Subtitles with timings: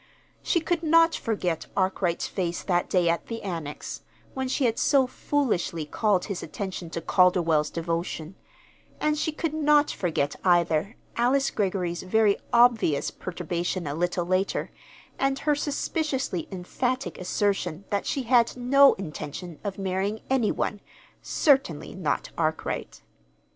[0.41, 4.01] She could not forget Arkwright's face that day at the Annex,
[4.33, 8.33] when she had so foolishly called his attention to Calderwell's devotion;
[8.99, 14.71] and she could not forget, either, Alice Greggory's very obvious perturbation a little later,
[15.19, 20.79] and her suspiciously emphatic assertion that she had no intention of marrying any one,
[21.21, 23.03] certainly not Arkwright.